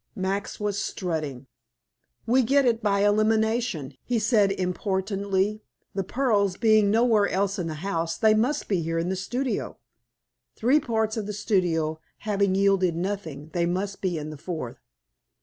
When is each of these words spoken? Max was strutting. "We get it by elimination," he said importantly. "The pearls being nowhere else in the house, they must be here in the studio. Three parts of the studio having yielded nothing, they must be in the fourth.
Max 0.15 0.59
was 0.59 0.81
strutting. 0.83 1.45
"We 2.25 2.41
get 2.41 2.65
it 2.65 2.81
by 2.81 3.01
elimination," 3.01 3.93
he 4.03 4.17
said 4.17 4.51
importantly. 4.53 5.61
"The 5.93 6.03
pearls 6.03 6.57
being 6.57 6.89
nowhere 6.89 7.29
else 7.29 7.59
in 7.59 7.67
the 7.67 7.75
house, 7.85 8.17
they 8.17 8.33
must 8.33 8.67
be 8.67 8.81
here 8.81 8.97
in 8.97 9.09
the 9.09 9.15
studio. 9.15 9.77
Three 10.55 10.79
parts 10.79 11.17
of 11.17 11.27
the 11.27 11.33
studio 11.33 11.99
having 12.17 12.55
yielded 12.55 12.95
nothing, 12.95 13.51
they 13.53 13.67
must 13.67 14.01
be 14.01 14.17
in 14.17 14.31
the 14.31 14.39
fourth. 14.39 14.79